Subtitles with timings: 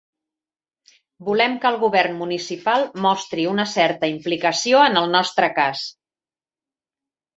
[1.27, 5.85] Volem que el govern municipal mostri una certa implicació en el nostre cas.